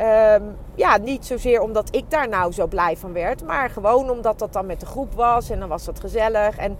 Um, 0.00 0.56
ja, 0.74 0.96
niet 0.96 1.26
zozeer 1.26 1.60
omdat 1.60 1.94
ik 1.94 2.10
daar 2.10 2.28
nou 2.28 2.52
zo 2.52 2.66
blij 2.66 2.96
van 2.96 3.12
werd. 3.12 3.44
Maar 3.44 3.70
gewoon 3.70 4.10
omdat 4.10 4.38
dat 4.38 4.52
dan 4.52 4.66
met 4.66 4.80
de 4.80 4.86
groep 4.86 5.14
was 5.14 5.50
en 5.50 5.58
dan 5.58 5.68
was 5.68 5.84
dat 5.84 6.00
gezellig. 6.00 6.56
En 6.56 6.76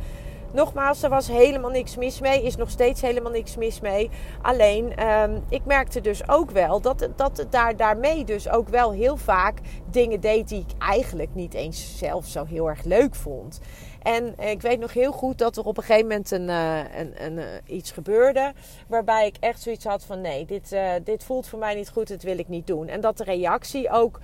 nogmaals, 0.53 1.03
er 1.03 1.11
was 1.11 1.29
helemaal 1.29 1.71
niks 1.71 1.97
mis 1.97 2.21
mee. 2.21 2.43
Is 2.43 2.57
nog 2.57 2.71
steeds 2.71 3.01
helemaal 3.01 3.33
niks 3.33 3.57
mis 3.57 3.81
mee. 3.81 4.11
Alleen, 4.43 5.07
um, 5.07 5.43
ik 5.49 5.65
merkte 5.65 6.01
dus 6.01 6.29
ook 6.29 6.51
wel 6.51 6.81
dat, 6.81 7.09
dat 7.17 7.47
daar, 7.51 7.77
daarmee 7.77 8.25
dus 8.25 8.49
ook 8.49 8.69
wel 8.69 8.93
heel 8.93 9.17
vaak 9.17 9.59
dingen 9.91 10.21
deed 10.21 10.49
die 10.49 10.61
ik 10.61 10.79
eigenlijk 10.79 11.35
niet 11.35 11.55
eens 11.55 11.99
zelf 11.99 12.27
zo 12.27 12.45
heel 12.45 12.69
erg 12.69 12.85
leuk 12.85 13.15
vond. 13.15 13.61
En 14.03 14.35
ik 14.39 14.63
weet 14.63 14.79
nog 14.79 14.93
heel 14.93 15.13
goed 15.13 15.39
dat 15.39 15.57
er 15.57 15.65
op 15.65 15.77
een 15.77 15.83
gegeven 15.83 16.09
moment 16.09 16.31
een, 16.31 16.49
uh, 16.49 16.79
een, 17.19 17.33
uh, 17.33 17.45
iets 17.67 17.91
gebeurde. 17.91 18.53
Waarbij 18.89 19.27
ik 19.27 19.37
echt 19.41 19.63
zoiets 19.63 19.85
had 19.85 20.05
van 20.05 20.21
nee, 20.21 20.45
dit, 20.45 20.73
uh, 20.73 20.91
dit 21.05 21.25
voelt 21.25 21.47
voor 21.47 21.59
mij 21.59 21.75
niet 21.75 21.89
goed, 21.89 22.09
dit 22.09 22.23
wil 22.23 22.39
ik 22.39 22.49
niet 22.49 22.67
doen. 22.67 22.89
En 22.89 23.01
dat 23.01 23.19
de 23.19 23.25
reactie 23.25 23.91
ook 23.91 24.21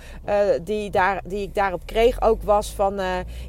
die, 0.63 0.91
daar, 0.91 1.23
die 1.25 1.43
ik 1.43 1.55
daarop 1.55 1.83
kreeg 1.85 2.23
ook 2.23 2.43
was 2.43 2.71
van 2.71 3.01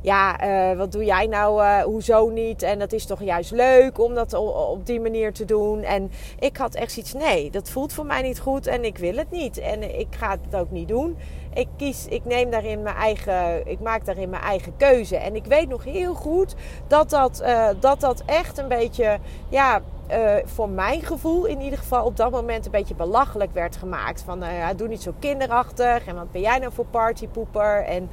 ja, 0.02 0.38
wat 0.76 0.92
doe 0.92 1.06
jij 1.06 1.26
nou, 1.26 1.82
hoezo 1.84 2.30
niet? 2.30 2.62
En 2.62 2.80
dat 2.80 2.94
is 2.94 3.06
toch 3.06 3.24
juist 3.24 3.52
leuk 3.52 4.00
om 4.00 4.14
dat 4.14 4.34
op 4.34 4.86
die 4.86 5.00
manier 5.00 5.34
te 5.34 5.46
doen. 5.46 5.84
En 5.84 6.12
ik 6.40 6.58
had 6.58 6.76
echt 6.76 6.92
zoiets, 6.92 7.14
nee, 7.14 7.52
dat 7.52 7.70
voelt 7.70 7.94
voor 7.94 8.06
mij 8.06 8.22
niet 8.22 8.40
goed 8.40 8.68
en 8.68 8.84
ik 8.84 8.98
wil 8.98 9.16
het 9.16 9.32
niet. 9.32 9.58
En 9.58 10.00
ik 10.00 10.08
ga 10.10 10.38
het 10.44 10.56
ook 10.56 10.72
niet 10.72 10.88
doen 10.88 11.18
ik 11.54 11.68
kies, 11.78 12.06
ik 12.08 12.26
neem 12.26 12.52
daarin 12.52 12.82
mijn 12.82 12.96
eigen, 12.96 13.68
ik 13.68 13.80
maak 13.80 14.06
daarin 14.06 14.30
mijn 14.30 14.44
eigen 14.44 14.78
keuze. 14.78 15.18
En 15.18 15.36
ik 15.36 15.46
weet 15.46 15.70
nog 15.70 15.84
heel 15.84 16.14
goed 16.20 16.56
dat 16.88 17.10
dat, 17.10 17.42
uh, 17.42 17.68
dat, 17.80 18.00
dat 18.00 18.24
echt 18.26 18.58
een 18.58 18.68
beetje, 18.68 19.20
ja, 19.50 19.82
uh, 20.12 20.34
voor 20.46 20.70
mijn 20.70 21.02
gevoel 21.02 21.46
in 21.46 21.62
ieder 21.62 21.80
geval 21.80 22.06
op 22.06 22.18
dat 22.18 22.32
moment 22.32 22.66
een 22.66 22.72
beetje 22.72 22.96
belachelijk 22.96 23.54
werd 23.54 23.76
gemaakt. 23.76 24.22
Van, 24.22 24.44
uh, 24.44 24.68
doe 24.76 24.88
niet 24.88 25.02
zo 25.02 25.14
kinderachtig 25.20 26.06
en 26.06 26.16
wat 26.16 26.32
ben 26.32 26.42
jij 26.42 26.60
nou 26.60 26.74
voor 26.74 26.86
partypoeper 26.86 27.84
en... 27.84 28.10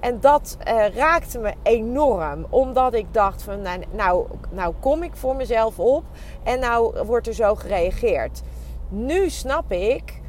En 0.00 0.20
dat 0.20 0.56
raakte 0.94 1.38
me 1.38 1.52
enorm. 1.62 2.46
Omdat 2.50 2.94
ik 2.94 3.06
dacht 3.10 3.42
van 3.42 3.60
nou, 3.60 3.80
nou, 3.90 4.26
nou, 4.50 4.74
kom 4.80 5.02
ik 5.02 5.16
voor 5.16 5.36
mezelf 5.36 5.78
op 5.78 6.04
en 6.42 6.60
nou 6.60 7.04
wordt 7.04 7.26
er 7.26 7.34
zo 7.34 7.54
gereageerd. 7.54 8.42
Nu 8.88 9.30
snap 9.30 9.72
ik 9.72 10.20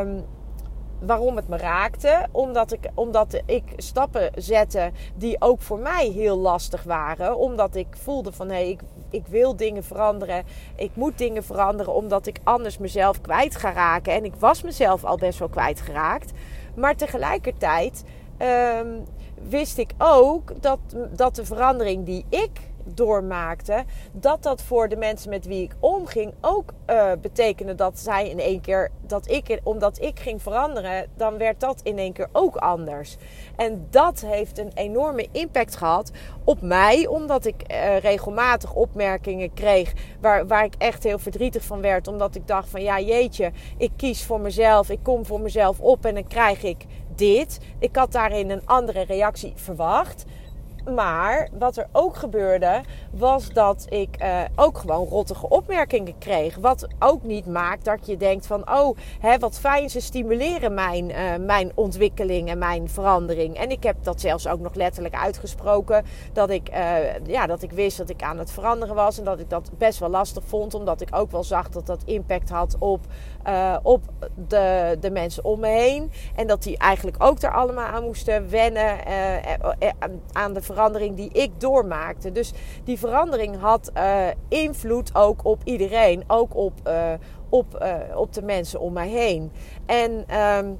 um, 0.00 0.24
waarom 1.00 1.36
het 1.36 1.48
me 1.48 1.56
raakte. 1.56 2.26
Omdat 2.30 2.72
ik, 2.72 2.88
omdat 2.94 3.40
ik 3.46 3.64
stappen 3.76 4.30
zette 4.34 4.90
die 5.14 5.36
ook 5.38 5.60
voor 5.60 5.78
mij 5.78 6.08
heel 6.08 6.38
lastig 6.38 6.82
waren. 6.82 7.36
Omdat 7.36 7.74
ik 7.74 7.86
voelde 7.90 8.32
van 8.32 8.48
hé, 8.48 8.54
hey, 8.54 8.68
ik, 8.68 8.80
ik 9.10 9.26
wil 9.26 9.56
dingen 9.56 9.84
veranderen. 9.84 10.44
Ik 10.76 10.90
moet 10.94 11.18
dingen 11.18 11.44
veranderen 11.44 11.94
omdat 11.94 12.26
ik 12.26 12.40
anders 12.42 12.78
mezelf 12.78 13.20
kwijt 13.20 13.56
ga 13.56 13.72
raken. 13.72 14.12
En 14.12 14.24
ik 14.24 14.34
was 14.34 14.62
mezelf 14.62 15.04
al 15.04 15.16
best 15.16 15.38
wel 15.38 15.48
kwijtgeraakt. 15.48 16.32
Maar 16.74 16.96
tegelijkertijd 16.96 18.04
um, 18.78 19.04
wist 19.48 19.78
ik 19.78 19.92
ook 19.98 20.52
dat, 20.60 20.78
dat 21.10 21.34
de 21.34 21.44
verandering 21.44 22.06
die 22.06 22.24
ik 22.28 22.69
doormaakte, 22.84 23.84
dat 24.12 24.42
dat 24.42 24.62
voor 24.62 24.88
de 24.88 24.96
mensen 24.96 25.30
met 25.30 25.46
wie 25.46 25.62
ik 25.62 25.74
omging 25.80 26.34
ook 26.40 26.72
uh, 26.86 27.12
betekende 27.20 27.74
dat 27.74 27.98
zij 27.98 28.28
in 28.28 28.38
één 28.38 28.60
keer, 28.60 28.90
dat 29.06 29.30
ik, 29.30 29.60
omdat 29.62 30.00
ik 30.00 30.20
ging 30.20 30.42
veranderen, 30.42 31.06
dan 31.16 31.38
werd 31.38 31.60
dat 31.60 31.80
in 31.82 31.98
één 31.98 32.12
keer 32.12 32.28
ook 32.32 32.56
anders. 32.56 33.16
En 33.56 33.86
dat 33.90 34.20
heeft 34.20 34.58
een 34.58 34.70
enorme 34.74 35.28
impact 35.32 35.76
gehad 35.76 36.10
op 36.44 36.60
mij, 36.62 37.06
omdat 37.06 37.44
ik 37.44 37.62
uh, 37.70 37.98
regelmatig 37.98 38.74
opmerkingen 38.74 39.54
kreeg 39.54 39.92
waar, 40.20 40.46
waar 40.46 40.64
ik 40.64 40.74
echt 40.78 41.04
heel 41.04 41.18
verdrietig 41.18 41.64
van 41.64 41.80
werd, 41.80 42.08
omdat 42.08 42.34
ik 42.34 42.46
dacht 42.46 42.68
van 42.68 42.82
ja 42.82 43.00
jeetje, 43.00 43.52
ik 43.76 43.90
kies 43.96 44.24
voor 44.24 44.40
mezelf, 44.40 44.90
ik 44.90 45.02
kom 45.02 45.26
voor 45.26 45.40
mezelf 45.40 45.80
op 45.80 46.04
en 46.04 46.14
dan 46.14 46.26
krijg 46.26 46.62
ik 46.62 46.86
dit. 47.14 47.58
Ik 47.78 47.96
had 47.96 48.12
daarin 48.12 48.50
een 48.50 48.66
andere 48.66 49.02
reactie 49.02 49.52
verwacht. 49.56 50.24
Maar 50.94 51.48
wat 51.52 51.76
er 51.76 51.86
ook 51.92 52.16
gebeurde, 52.16 52.80
was 53.10 53.48
dat 53.48 53.86
ik 53.88 54.22
uh, 54.22 54.40
ook 54.56 54.78
gewoon 54.78 55.06
rottige 55.06 55.48
opmerkingen 55.48 56.18
kreeg. 56.18 56.56
Wat 56.56 56.86
ook 56.98 57.22
niet 57.22 57.46
maakt 57.46 57.84
dat 57.84 58.06
je 58.06 58.16
denkt 58.16 58.46
van, 58.46 58.70
oh, 58.70 58.96
hè, 59.20 59.38
wat 59.38 59.58
fijn, 59.58 59.90
ze 59.90 60.00
stimuleren 60.00 60.74
mijn, 60.74 61.10
uh, 61.10 61.16
mijn 61.40 61.72
ontwikkeling 61.74 62.48
en 62.48 62.58
mijn 62.58 62.88
verandering. 62.88 63.56
En 63.56 63.70
ik 63.70 63.82
heb 63.82 63.96
dat 64.02 64.20
zelfs 64.20 64.48
ook 64.48 64.60
nog 64.60 64.74
letterlijk 64.74 65.14
uitgesproken, 65.14 66.04
dat 66.32 66.50
ik, 66.50 66.70
uh, 66.70 67.26
ja, 67.26 67.46
dat 67.46 67.62
ik 67.62 67.72
wist 67.72 67.98
dat 67.98 68.10
ik 68.10 68.22
aan 68.22 68.38
het 68.38 68.52
veranderen 68.52 68.94
was. 68.94 69.18
En 69.18 69.24
dat 69.24 69.40
ik 69.40 69.50
dat 69.50 69.70
best 69.78 69.98
wel 69.98 70.10
lastig 70.10 70.44
vond, 70.46 70.74
omdat 70.74 71.00
ik 71.00 71.08
ook 71.10 71.30
wel 71.30 71.44
zag 71.44 71.68
dat 71.68 71.86
dat 71.86 72.02
impact 72.04 72.50
had 72.50 72.76
op, 72.78 73.00
op 73.82 74.02
de, 74.48 74.96
de 75.00 75.10
mensen 75.10 75.44
om 75.44 75.60
me 75.60 75.68
heen. 75.68 76.12
En 76.36 76.46
dat 76.46 76.62
die 76.62 76.78
eigenlijk 76.78 77.22
ook 77.22 77.40
daar 77.40 77.54
allemaal 77.54 77.86
aan 77.86 78.02
moesten 78.02 78.50
wennen, 78.50 78.96
aan 80.32 80.52
de 80.52 80.62
verandering 80.72 81.16
die 81.16 81.30
ik 81.32 81.60
doormaakte. 81.60 82.32
Dus 82.32 82.52
die 82.84 82.98
verandering 82.98 83.60
had 83.60 83.90
uh, 83.96 84.26
invloed 84.48 85.14
ook 85.14 85.44
op 85.44 85.60
iedereen, 85.64 86.24
ook 86.26 86.56
op, 86.56 86.72
uh, 86.86 87.12
op, 87.48 87.78
uh, 87.82 88.16
op 88.16 88.32
de 88.32 88.42
mensen 88.42 88.80
om 88.80 88.92
mij 88.92 89.08
heen. 89.08 89.52
En. 89.86 90.38
Um, 90.40 90.78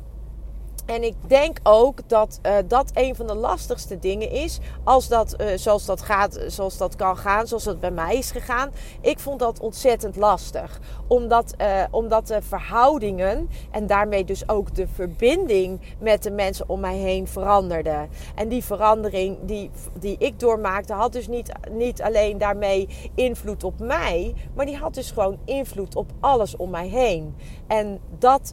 en 0.91 1.03
ik 1.03 1.15
denk 1.27 1.59
ook 1.63 2.09
dat 2.09 2.41
uh, 2.47 2.55
dat 2.67 2.91
een 2.95 3.15
van 3.15 3.27
de 3.27 3.35
lastigste 3.35 3.99
dingen 3.99 4.31
is. 4.31 4.59
Als 4.85 5.09
dat, 5.09 5.37
uh, 5.41 5.47
zoals 5.57 5.87
dat 5.87 6.03
gaat, 6.03 6.41
zoals 6.47 6.77
dat 6.77 6.97
kan 6.97 7.17
gaan, 7.17 7.47
zoals 7.47 7.65
dat 7.65 7.81
bij 7.81 7.91
mij 7.91 8.17
is 8.17 8.31
gegaan. 8.31 8.71
Ik 9.01 9.19
vond 9.19 9.39
dat 9.39 9.61
ontzettend 9.61 10.17
lastig. 10.17 10.81
Omdat, 11.07 11.55
uh, 11.61 11.83
omdat 11.91 12.27
de 12.27 12.43
verhoudingen 12.43 13.49
en 13.71 13.87
daarmee 13.87 14.25
dus 14.25 14.49
ook 14.49 14.75
de 14.75 14.87
verbinding 14.87 15.81
met 15.99 16.23
de 16.23 16.31
mensen 16.31 16.69
om 16.69 16.81
mij 16.81 16.97
heen 16.97 17.27
veranderde. 17.29 18.09
En 18.35 18.49
die 18.49 18.65
verandering 18.65 19.39
die, 19.43 19.71
die 19.99 20.17
ik 20.19 20.41
doormaakte, 20.41 20.93
had 20.93 21.13
dus 21.13 21.29
niet, 21.29 21.53
niet 21.71 22.03
alleen 22.03 22.39
daarmee 22.39 22.89
invloed 23.15 23.65
op 23.65 23.79
mij. 23.79 24.35
Maar 24.55 24.67
die 24.67 24.77
had 24.77 24.95
dus 24.95 25.11
gewoon 25.11 25.39
invloed 25.45 25.97
op 25.97 26.11
alles 26.21 26.57
om 26.57 26.71
mij 26.71 26.89
heen. 26.89 27.35
En 27.67 28.01
dat, 28.19 28.53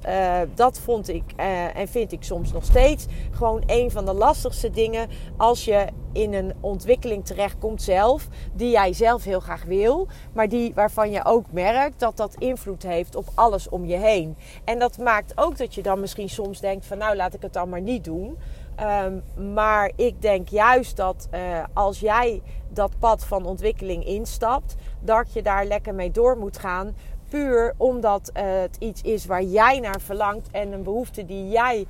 dat 0.56 0.80
vond 0.80 1.10
ik 1.10 1.24
en 1.74 1.88
vind 1.88 2.12
ik 2.12 2.24
soms 2.28 2.52
nog 2.52 2.66
steeds 2.66 3.06
gewoon 3.32 3.64
een 3.66 3.92
van 3.92 4.06
de 4.06 4.14
lastigste 4.14 4.70
dingen 4.70 5.10
als 5.38 5.66
je 5.66 5.88
in 6.12 6.34
een 6.34 6.54
ontwikkeling 6.60 7.26
terechtkomt 7.26 7.82
zelf, 7.82 8.28
die 8.54 8.70
jij 8.70 8.94
zelf 8.94 9.24
heel 9.24 9.40
graag 9.40 9.64
wil, 9.64 10.08
maar 10.34 10.50
die 10.50 10.74
waarvan 10.74 11.12
je 11.12 11.26
ook 11.26 11.52
merkt 11.52 12.00
dat 12.00 12.18
dat 12.18 12.36
invloed 12.38 12.84
heeft 12.84 13.16
op 13.16 13.26
alles 13.34 13.70
om 13.70 13.86
je 13.86 13.98
heen. 13.98 14.38
En 14.64 14.80
dat 14.80 14.98
maakt 14.98 15.34
ook 15.36 15.58
dat 15.58 15.76
je 15.76 15.82
dan 15.82 16.00
misschien 16.00 16.30
soms 16.30 16.60
denkt 16.60 16.86
van 16.86 16.98
nou 16.98 17.16
laat 17.16 17.34
ik 17.34 17.42
het 17.42 17.54
dan 17.54 17.70
maar 17.70 17.82
niet 17.82 18.04
doen. 18.04 18.38
Um, 19.06 19.24
maar 19.54 19.92
ik 19.96 20.22
denk 20.22 20.50
juist 20.50 20.96
dat 20.98 21.28
uh, 21.34 21.64
als 21.74 22.00
jij 22.00 22.42
dat 22.70 22.92
pad 23.00 23.26
van 23.26 23.46
ontwikkeling 23.46 24.06
instapt, 24.06 24.76
dat 25.00 25.34
je 25.34 25.42
daar 25.42 25.66
lekker 25.66 25.96
mee 25.96 26.12
door 26.12 26.38
moet 26.38 26.58
gaan. 26.58 26.96
Puur 27.30 27.74
omdat 27.78 28.32
uh, 28.34 28.44
het 28.44 28.76
iets 28.80 29.02
is 29.02 29.26
waar 29.26 29.44
jij 29.44 29.80
naar 29.80 30.02
verlangt 30.02 30.48
en 30.52 30.72
een 30.72 30.84
behoefte 30.84 31.26
die 31.26 31.50
jij 31.50 31.86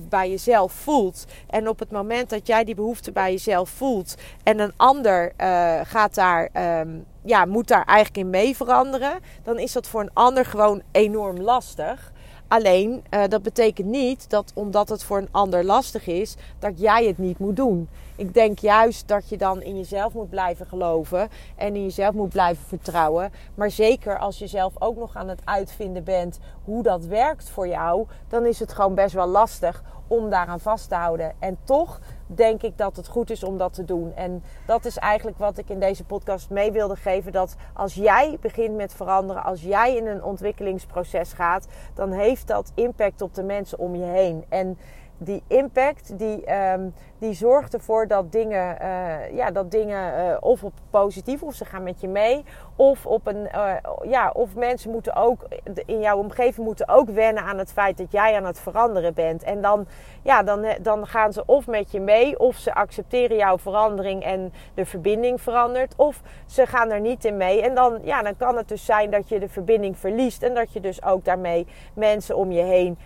bij 0.00 0.30
jezelf 0.30 0.72
voelt. 0.72 1.24
En 1.50 1.68
op 1.68 1.78
het 1.78 1.90
moment 1.90 2.30
dat 2.30 2.46
jij 2.46 2.64
die 2.64 2.74
behoefte 2.74 3.12
bij 3.12 3.30
jezelf 3.30 3.68
voelt 3.68 4.14
en 4.42 4.58
een 4.58 4.72
ander 4.76 5.32
uh, 5.40 5.80
gaat 5.82 6.14
daar, 6.14 6.48
um, 6.80 7.04
ja, 7.22 7.44
moet 7.44 7.68
daar 7.68 7.84
eigenlijk 7.84 8.26
in 8.26 8.30
mee 8.30 8.56
veranderen, 8.56 9.12
dan 9.42 9.58
is 9.58 9.72
dat 9.72 9.88
voor 9.88 10.00
een 10.00 10.12
ander 10.12 10.44
gewoon 10.46 10.82
enorm 10.92 11.40
lastig. 11.40 12.12
Alleen 12.48 13.04
uh, 13.10 13.22
dat 13.28 13.42
betekent 13.42 13.88
niet 13.88 14.30
dat 14.30 14.52
omdat 14.54 14.88
het 14.88 15.04
voor 15.04 15.18
een 15.18 15.28
ander 15.30 15.64
lastig 15.64 16.06
is, 16.06 16.36
dat 16.58 16.80
jij 16.80 17.06
het 17.06 17.18
niet 17.18 17.38
moet 17.38 17.56
doen. 17.56 17.88
Ik 18.16 18.34
denk 18.34 18.58
juist 18.58 19.08
dat 19.08 19.28
je 19.28 19.36
dan 19.36 19.62
in 19.62 19.76
jezelf 19.76 20.12
moet 20.12 20.30
blijven 20.30 20.66
geloven 20.66 21.28
en 21.56 21.74
in 21.74 21.82
jezelf 21.82 22.14
moet 22.14 22.28
blijven 22.28 22.64
vertrouwen. 22.66 23.32
Maar 23.54 23.70
zeker 23.70 24.18
als 24.18 24.38
je 24.38 24.46
zelf 24.46 24.72
ook 24.78 24.96
nog 24.96 25.16
aan 25.16 25.28
het 25.28 25.40
uitvinden 25.44 26.04
bent 26.04 26.38
hoe 26.64 26.82
dat 26.82 27.04
werkt 27.04 27.48
voor 27.48 27.68
jou, 27.68 28.06
dan 28.28 28.46
is 28.46 28.60
het 28.60 28.72
gewoon 28.72 28.94
best 28.94 29.14
wel 29.14 29.26
lastig 29.26 29.82
om 30.06 30.30
daaraan 30.30 30.60
vast 30.60 30.88
te 30.88 30.94
houden. 30.94 31.32
En 31.38 31.58
toch 31.64 32.00
denk 32.26 32.62
ik 32.62 32.78
dat 32.78 32.96
het 32.96 33.08
goed 33.08 33.30
is 33.30 33.44
om 33.44 33.58
dat 33.58 33.72
te 33.72 33.84
doen. 33.84 34.14
En 34.14 34.42
dat 34.66 34.84
is 34.84 34.98
eigenlijk 34.98 35.38
wat 35.38 35.58
ik 35.58 35.68
in 35.68 35.80
deze 35.80 36.04
podcast 36.04 36.50
mee 36.50 36.72
wilde 36.72 36.96
geven. 36.96 37.32
Dat 37.32 37.56
als 37.72 37.94
jij 37.94 38.38
begint 38.40 38.76
met 38.76 38.94
veranderen, 38.94 39.44
als 39.44 39.62
jij 39.62 39.96
in 39.96 40.06
een 40.06 40.22
ontwikkelingsproces 40.22 41.32
gaat, 41.32 41.66
dan 41.94 42.12
heeft 42.12 42.46
dat 42.46 42.72
impact 42.74 43.22
op 43.22 43.34
de 43.34 43.42
mensen 43.42 43.78
om 43.78 43.94
je 43.94 44.04
heen. 44.04 44.44
En 44.48 44.78
die 45.18 45.42
impact 45.46 46.18
die, 46.18 46.54
um, 46.54 46.94
die 47.24 47.34
zorgt 47.34 47.74
ervoor 47.74 48.06
dat 48.06 48.32
dingen, 48.32 48.76
uh, 48.82 49.36
ja, 49.36 49.50
dat 49.50 49.70
dingen 49.70 50.18
uh, 50.18 50.36
of 50.40 50.64
op 50.64 50.72
positief 50.90 51.42
of 51.42 51.54
ze 51.54 51.64
gaan 51.64 51.82
met 51.82 52.00
je 52.00 52.08
mee. 52.08 52.44
Of, 52.76 53.06
op 53.06 53.26
een, 53.26 53.48
uh, 53.54 53.72
ja, 54.02 54.30
of 54.30 54.54
mensen 54.54 54.90
moeten 54.90 55.16
ook 55.16 55.46
in 55.86 56.00
jouw 56.00 56.18
omgeving 56.18 56.66
moeten 56.66 56.88
ook 56.88 57.08
wennen 57.08 57.42
aan 57.42 57.58
het 57.58 57.72
feit 57.72 57.98
dat 57.98 58.12
jij 58.12 58.36
aan 58.36 58.44
het 58.44 58.60
veranderen 58.60 59.14
bent. 59.14 59.42
En 59.42 59.60
dan, 59.60 59.86
ja, 60.22 60.42
dan, 60.42 60.66
dan 60.82 61.06
gaan 61.06 61.32
ze 61.32 61.42
of 61.46 61.66
met 61.66 61.90
je 61.90 62.00
mee, 62.00 62.38
of 62.38 62.56
ze 62.56 62.74
accepteren 62.74 63.36
jouw 63.36 63.58
verandering 63.58 64.24
en 64.24 64.52
de 64.74 64.86
verbinding 64.86 65.40
verandert. 65.40 65.94
Of 65.96 66.20
ze 66.46 66.66
gaan 66.66 66.90
er 66.90 67.00
niet 67.00 67.24
in 67.24 67.36
mee. 67.36 67.62
En 67.62 67.74
dan, 67.74 67.98
ja, 68.02 68.22
dan 68.22 68.36
kan 68.36 68.56
het 68.56 68.68
dus 68.68 68.84
zijn 68.84 69.10
dat 69.10 69.28
je 69.28 69.38
de 69.40 69.48
verbinding 69.48 69.98
verliest. 69.98 70.42
En 70.42 70.54
dat 70.54 70.72
je 70.72 70.80
dus 70.80 71.04
ook 71.04 71.24
daarmee 71.24 71.66
mensen 71.94 72.36
om 72.36 72.52
je 72.52 72.62
heen 72.62 72.98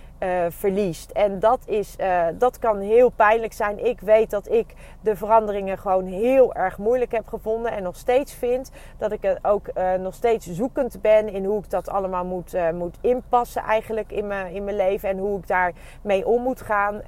verliest. 0.48 1.10
En 1.10 1.38
dat, 1.38 1.58
is, 1.66 1.96
dat 2.38 2.58
kan 2.58 2.78
heel 2.78 3.08
pijnlijk 3.08 3.52
zijn. 3.52 3.84
Ik 3.84 4.00
weet 4.08 4.30
dat 4.30 4.50
ik 4.50 4.74
de 5.00 5.16
veranderingen 5.16 5.78
gewoon 5.78 6.06
heel 6.06 6.54
erg 6.54 6.78
moeilijk 6.78 7.12
heb 7.12 7.26
gevonden. 7.26 7.72
En 7.72 7.82
nog 7.82 7.96
steeds 7.96 8.34
vind 8.34 8.70
dat 8.98 9.12
ik 9.12 9.38
ook 9.42 9.68
uh, 9.68 9.94
nog 9.94 10.14
steeds 10.14 10.46
zoekend 10.46 11.00
ben 11.00 11.28
in 11.28 11.44
hoe 11.44 11.58
ik 11.58 11.70
dat 11.70 11.88
allemaal 11.88 12.24
moet, 12.24 12.56
moet 12.74 12.96
inpassen 13.00 13.62
eigenlijk 13.62 14.12
in 14.12 14.26
mijn, 14.26 14.54
in 14.54 14.64
mijn 14.64 14.76
leven. 14.76 15.08
En 15.08 15.18
hoe 15.18 15.38
ik 15.38 15.46
daar 15.46 15.72
mee 16.02 16.26
om 16.26 16.42
moet 16.42 16.60
gaan. 16.60 17.02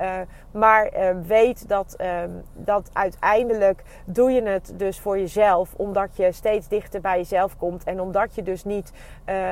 maar 0.51 0.91
weet 1.27 1.69
dat, 1.69 1.95
ehm, 1.97 2.31
dat 2.55 2.91
uiteindelijk 2.93 3.83
doe 4.05 4.31
je 4.31 4.43
het 4.43 4.73
dus 4.77 5.01
voor 5.01 5.19
jezelf. 5.19 5.75
Omdat 5.77 6.17
je 6.17 6.33
steeds 6.33 6.69
dichter 6.69 7.01
bij 7.01 7.17
jezelf 7.17 7.57
komt. 7.57 7.85
En 7.85 8.01
omdat 8.01 8.35
je 8.35 8.43
dus 8.43 8.65
niet, 8.65 8.93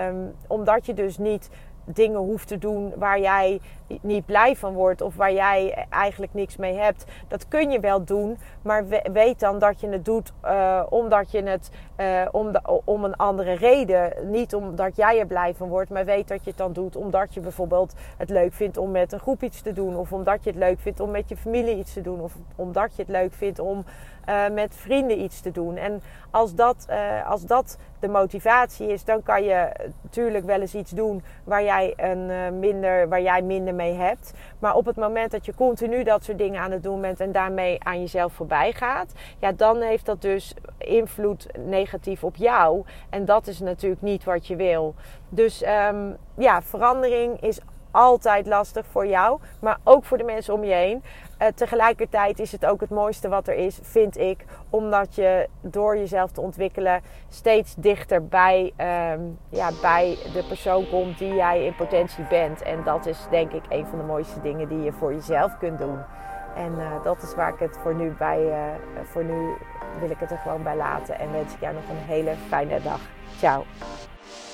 um, 0.09 0.35
omdat 0.47 0.87
je 0.87 0.95
dus 0.95 1.19
niet 1.19 1.50
dingen 1.95 2.21
hoeft 2.21 2.49
te 2.49 2.59
doen 2.59 2.92
waar 2.97 3.21
jij 3.21 3.61
niet 4.00 4.26
blij 4.26 4.57
van 4.57 4.75
wordt 4.75 5.00
of 5.00 5.16
waar 5.16 5.33
jij 5.33 5.87
eigenlijk 5.90 6.35
niks 6.35 6.57
mee 6.57 6.75
hebt. 6.75 7.04
Dat 7.28 7.49
kun 7.49 7.71
je 7.71 7.80
wel 7.80 8.04
doen, 8.04 8.38
maar 8.62 8.85
weet 9.12 9.40
dan 9.40 9.59
dat 9.59 9.80
je 9.80 9.88
het 9.88 10.04
doet 10.04 10.33
uh, 10.45 10.83
omdat 10.88 11.30
je 11.30 11.42
het 11.42 11.71
uh, 11.97 12.23
om, 12.30 12.52
de, 12.52 12.61
om 12.85 13.04
een 13.04 13.16
andere 13.16 13.52
reden. 13.52 14.12
Niet 14.30 14.54
omdat 14.54 14.97
jij 14.97 15.18
er 15.18 15.26
blij 15.26 15.54
van 15.54 15.68
wordt, 15.68 15.90
maar 15.90 16.04
weet 16.04 16.28
dat 16.28 16.45
je 16.45 16.50
het 16.50 16.59
dan 16.59 16.73
doet 16.73 16.97
omdat 16.97 17.35
je 17.35 17.40
bijvoorbeeld 17.40 17.95
het 18.16 18.30
leuk 18.30 18.52
vindt 18.52 18.76
om 18.76 18.90
met 18.90 19.12
een 19.12 19.21
groep 19.21 19.42
iets 19.42 19.62
te 19.62 19.73
doen. 19.73 19.97
Of 19.97 20.12
omdat 20.12 20.45
je 20.45 20.50
het 20.50 20.59
leuk 20.59 20.78
vindt 20.80 21.00
om 21.00 21.11
met 21.11 21.28
je 21.28 21.37
familie 21.37 21.76
iets 21.76 21.92
te 21.92 22.00
doen. 22.00 22.21
Of 22.21 22.35
omdat 22.57 22.97
je 22.97 23.02
het 23.02 23.11
leuk 23.11 23.33
vindt 23.33 23.59
om 23.59 23.85
uh, 24.28 24.49
met 24.49 24.75
vrienden 24.75 25.21
iets 25.21 25.40
te 25.40 25.50
doen. 25.50 25.76
En 25.76 26.02
als 26.30 26.54
dat, 26.54 26.87
als 27.26 27.47
dat 27.47 27.78
de 28.00 28.09
motivatie 28.09 28.88
is, 28.88 29.05
dan 29.05 29.23
kan 29.23 29.45
je 29.45 29.69
natuurlijk 30.02 30.45
wel 30.45 30.61
eens 30.61 30.75
iets 30.75 30.90
doen 30.90 31.23
waar 31.45 31.62
jij, 31.62 31.93
een, 31.97 32.31
uh, 32.31 32.49
minder, 32.50 33.09
waar 33.09 33.23
jij 33.23 33.43
minder 33.43 33.75
mee 33.75 33.95
hebt. 33.95 34.33
Maar 34.59 34.75
op 34.75 34.87
het 34.87 34.97
moment 34.97 35.31
dat 35.31 35.47
je 35.47 35.55
continu 35.55 36.02
dat 36.02 36.25
soort 36.25 36.38
dingen 36.38 36.61
aan 36.61 36.71
het 36.71 36.83
doen 36.83 37.00
bent 37.00 37.21
en 37.21 37.33
daarmee 37.33 37.85
aan 37.85 38.00
jezelf 38.00 38.33
voorbij 38.33 38.73
gaat, 38.73 39.12
ja, 39.38 39.52
dan 39.52 39.81
heeft 39.81 40.07
dat 40.07 40.23
dus 40.23 40.55
invloed 40.78 41.47
negatief 41.59 42.25
op 42.25 42.37
jou. 42.37 42.85
En 43.11 43.25
dat 43.25 43.47
is 43.47 43.61
natuurlijk 43.61 44.02
niet 44.02 44.25
wat 44.25 44.47
je 44.47 44.57
wil. 44.57 44.95
Dus 45.28 45.64
um, 45.90 46.17
ja, 46.35 46.62
verandering 46.62 47.40
is 47.40 47.61
altijd 47.90 48.47
lastig 48.47 48.87
voor 48.87 49.07
jou, 49.07 49.40
maar 49.61 49.78
ook 49.85 50.04
voor 50.04 50.18
de 50.18 50.25
mensen 50.25 50.54
om 50.54 50.64
je 50.64 50.75
heen. 50.75 51.02
Uh, 51.42 51.49
tegelijkertijd 51.54 52.38
is 52.38 52.52
het 52.52 52.66
ook 52.66 52.80
het 52.80 52.90
mooiste 52.90 53.28
wat 53.28 53.49
er 53.49 53.54
is, 53.54 53.78
vind 53.83 54.18
ik, 54.18 54.45
omdat 54.71 55.14
je 55.14 55.49
door 55.61 55.97
jezelf 55.97 56.30
te 56.30 56.40
ontwikkelen 56.40 57.02
steeds 57.28 57.75
dichter 57.75 58.26
bij, 58.26 58.73
um, 59.12 59.38
ja, 59.49 59.71
bij 59.80 60.16
de 60.33 60.45
persoon 60.49 60.88
komt 60.88 61.18
die 61.18 61.35
jij 61.35 61.64
in 61.64 61.75
potentie 61.75 62.25
bent. 62.25 62.62
En 62.62 62.85
dat 62.85 63.07
is 63.07 63.26
denk 63.30 63.52
ik 63.52 63.62
een 63.68 63.87
van 63.87 63.99
de 63.99 64.04
mooiste 64.04 64.40
dingen 64.40 64.68
die 64.68 64.80
je 64.80 64.92
voor 64.92 65.12
jezelf 65.12 65.59
kunt 65.59 65.78
doen. 65.78 65.99
En 66.57 66.73
uh, 66.73 67.04
dat 67.04 67.23
is 67.23 67.35
waar 67.35 67.52
ik 67.52 67.59
het 67.59 67.78
voor 67.83 67.95
nu 67.95 68.11
bij, 68.18 68.45
uh, 68.47 69.04
voor 69.04 69.25
nu 69.25 69.57
wil 70.00 70.11
ik 70.11 70.18
het 70.18 70.30
er 70.30 70.38
gewoon 70.38 70.62
bij 70.62 70.76
laten. 70.76 71.18
En 71.18 71.33
wens 71.33 71.54
ik 71.54 71.61
jou 71.61 71.75
nog 71.75 71.88
een 71.88 72.14
hele 72.14 72.35
fijne 72.49 72.83
dag. 72.83 73.00
Ciao. 73.37 73.64